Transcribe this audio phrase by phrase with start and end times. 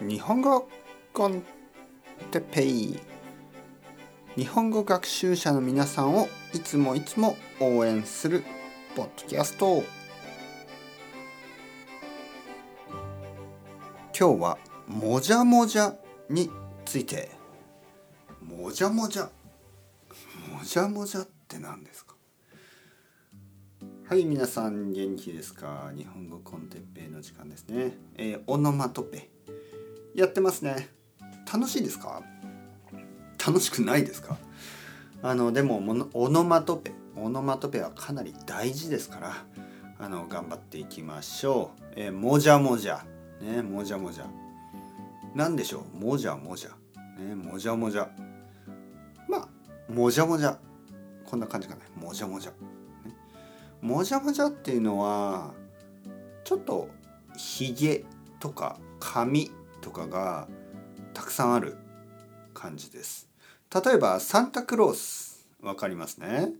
[0.00, 0.68] 日本語
[1.12, 1.42] コン
[2.30, 3.00] テペイ。
[4.36, 8.44] 日本語学習者の皆さんをいつもいつも応援する
[8.94, 9.82] ポッドキャスト。
[14.16, 15.96] 今日はもじゃもじゃ
[16.30, 16.48] に
[16.84, 17.30] ついて。
[18.40, 19.24] もじゃもじゃ？
[19.24, 22.14] もじゃもじゃって何ですか？
[24.08, 25.90] はい皆さん元気ですか？
[25.96, 29.30] 日本語コンテッペイの時間ですね、えー、オノマトペ。
[30.18, 30.88] やってますね。
[31.50, 32.24] 楽しいですか？
[33.46, 34.36] 楽しくないですか？
[35.22, 35.78] あのでも
[36.12, 39.44] オノマトペオノマトペはかなり大事ですから
[39.96, 43.04] あの頑張っていきましょう、えー、もじゃもじゃ。
[43.40, 44.26] ねもじゃもじゃ。
[45.36, 46.04] 何でしょう？
[46.04, 46.70] もじゃもじゃ。
[47.22, 48.10] ねもじゃもじゃ。
[49.28, 50.58] まあもじゃもじゃ。
[51.24, 52.04] こんな感じかな。
[52.04, 52.50] もじゃもじゃ。
[52.50, 52.56] ね。
[53.80, 55.54] もじゃもじゃっていうのは
[56.42, 56.88] ちょっと
[57.36, 58.04] ひげ
[58.40, 60.48] とか髪とかが
[61.14, 61.76] たくさんある
[62.54, 63.28] 感じです。
[63.84, 66.52] 例えばサンタクロースわかりますね？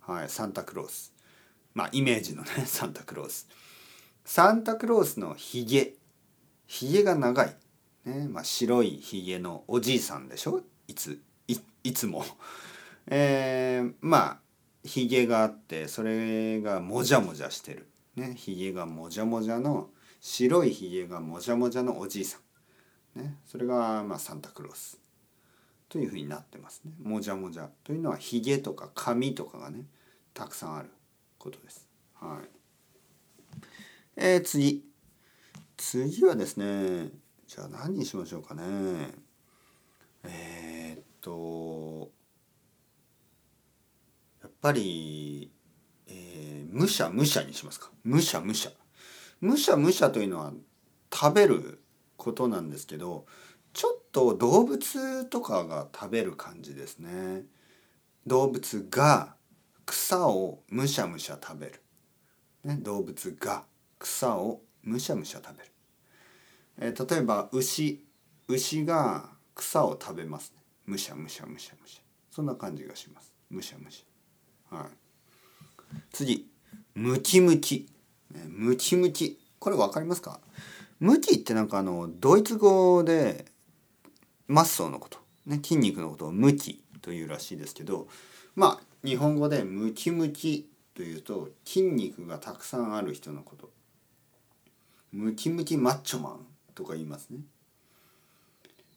[0.00, 1.12] はいサンタクロース。
[1.74, 3.48] まあイメージのね サンタクロース。
[4.24, 5.94] サンタクロースのひげ
[6.66, 7.56] ひげが長い、
[8.04, 10.62] ねまあ、白いひげのおじいさんでしょ？
[10.88, 12.24] いついいつも。
[13.06, 14.40] えー、まあ
[14.82, 17.88] ひげがあってそれがもじゃもじゃしてる。
[18.16, 22.40] ねひげがもじゃもじゃの白いひげがもじゃもじゃのおじいさん、
[23.14, 24.98] ね、それがまあサンタクロース。
[25.88, 26.92] というふうになってますね。
[27.02, 27.68] もじゃもじゃ。
[27.84, 29.84] というのはひげとか髪とかがね
[30.32, 30.90] たくさんある
[31.38, 31.88] ことです。
[32.14, 32.48] はい。
[34.16, 34.84] えー、次。
[35.76, 37.10] 次はですね
[37.46, 38.62] じゃあ何にしましょうかね。
[40.24, 42.10] えー、っと
[44.42, 45.52] やっぱり、
[46.08, 47.90] えー、むしゃむしゃにしますか。
[48.02, 48.72] むしゃむしゃ。
[49.40, 50.52] むしゃむしゃというのは
[51.12, 51.83] 食べる
[52.16, 53.26] ことなんですけど
[53.72, 57.44] ちょっと動物とかが食べる感じですね。
[58.26, 59.34] 動物が
[59.84, 61.82] 草をむしゃむしゃ食べる、
[62.64, 63.64] ね、動物が
[63.98, 65.70] 草をむしゃむしゃ食べる、
[66.78, 68.04] えー、例えば牛。
[68.46, 70.62] 牛が草を食べますね。
[70.84, 72.02] むしゃむしゃむしゃむしゃ。
[72.30, 73.32] そんな感じがします。
[73.48, 74.76] むしゃむしゃ。
[74.76, 74.86] はい、
[76.12, 76.50] 次。
[76.94, 77.88] ムキムキ。
[78.48, 79.40] ムキムキ。
[79.58, 80.40] これ分かりますか？
[81.04, 83.44] ムキってなんかあのドイツ語で
[84.48, 88.08] マッソーのこと、ね、筋肉のことをムキというらしいですけど
[88.54, 93.70] まあ日本語でムキムキというと筋肉がたくさんある人のこと。
[95.12, 97.40] ムキムキマッチョマンとか言いますね。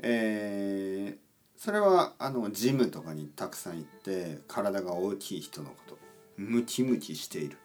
[0.00, 1.16] えー、
[1.56, 5.98] それはあのジムとかにたくさん行って体が大きい人のこと。
[6.36, 7.58] ムキムキしている、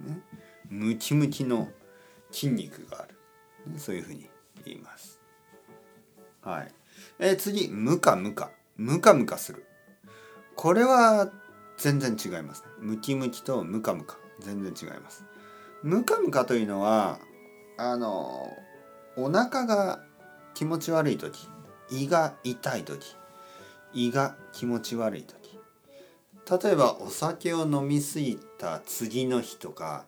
[0.00, 0.18] ね、
[0.68, 1.68] ムキムキの
[2.32, 3.14] 筋肉がある、
[3.78, 4.28] そういうふうに
[4.64, 5.20] 言います。
[6.42, 6.72] はい。
[7.18, 8.50] えー、次ムカムカ。
[8.76, 9.64] ムカムカする。
[10.56, 11.30] これは
[11.76, 12.68] 全然違いますね。
[12.80, 14.18] ムキムキとムカムカ。
[14.40, 15.24] 全然違います。
[15.82, 17.18] ムカムカというのは
[17.76, 18.48] あの
[19.16, 20.00] お腹が
[20.54, 21.48] 気持ち悪い時
[21.90, 23.16] 胃が痛い時
[23.92, 25.44] 胃が気持ち悪い時。
[26.62, 30.04] 例えばお酒を飲み過ぎた次の日とか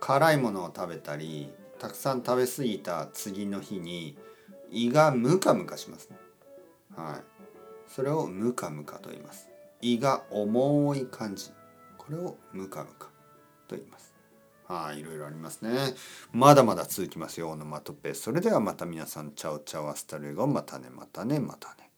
[0.00, 4.16] 辛いものを食べたりたくさん食べ過ぎた次の日に
[4.70, 6.16] 胃がムカムカしますね。
[6.94, 7.24] はい。
[7.88, 9.48] それをムカムカと言います。
[9.80, 11.50] 胃が重い感じ。
[11.96, 13.06] これをムカムカ
[13.66, 14.14] と言います。
[14.68, 15.94] はい、いろいろありますね。
[16.32, 18.12] まだまだ続きますよ、オノマトペ。
[18.12, 21.89] それではまた皆さん、 chao chao hasta luego、またね、またね、またね。